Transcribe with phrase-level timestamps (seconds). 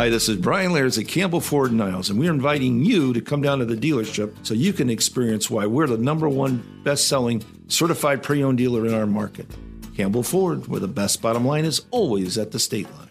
[0.00, 3.42] Hi, this is Brian Lairs at Campbell Ford Niles, and we're inviting you to come
[3.42, 7.44] down to the dealership so you can experience why we're the number one best selling
[7.68, 9.46] certified pre owned dealer in our market.
[9.94, 13.10] Campbell Ford, where the best bottom line is always at the state line.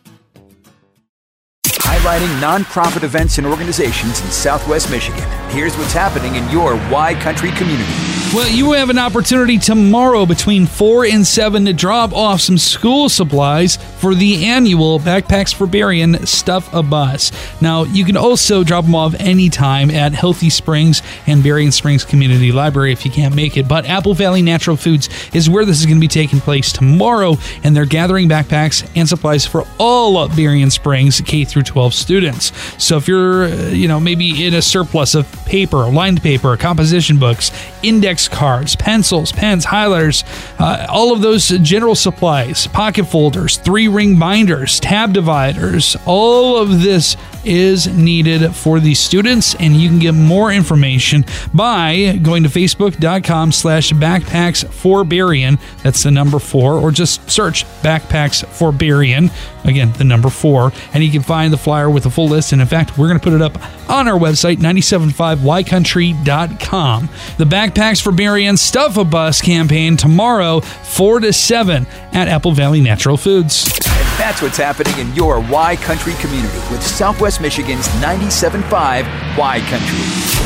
[1.65, 5.29] Highlighting nonprofit events and organizations in Southwest Michigan.
[5.51, 8.08] Here's what's happening in your Y Country community.
[8.31, 13.09] Well, you have an opportunity tomorrow between 4 and 7 to drop off some school
[13.09, 17.31] supplies for the annual Backpacks for Berrien Stuff a Bus.
[17.59, 22.51] Now, you can also drop them off anytime at Healthy Springs and Berrien Springs Community
[22.51, 23.67] Library if you can't make it.
[23.67, 27.35] But Apple Valley Natural Foods is where this is going to be taking place tomorrow,
[27.63, 32.51] and they're gathering backpacks and supplies for all Berrien Springs K through 12 students.
[32.83, 37.17] So if you're, uh, you know, maybe in a surplus of paper, lined paper, composition
[37.17, 37.49] books,
[37.81, 40.23] index cards, pencils, pens, highlighters,
[40.59, 46.81] uh, all of those general supplies, pocket folders, three ring binders, tab dividers, all of
[46.81, 52.49] this is needed for the students and you can get more information by going to
[52.49, 59.31] facebook.com slash backpacks for Berrien that's the number four or just search backpacks for Berrien
[59.65, 60.71] again the number four.
[60.93, 62.53] And you can find the flyer with the full list.
[62.53, 63.57] And in fact we're going to put it up
[63.89, 71.33] on our website 975ycountry.com the backpacks for Berrien stuff a bus campaign tomorrow 4 to
[71.33, 76.83] 7 at apple valley natural foods that's what's happening in your Y Country community with
[76.83, 80.38] Southwest Michigan's 97.5 Y Country.